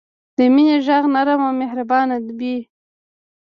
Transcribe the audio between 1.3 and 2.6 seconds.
او مهربان وي.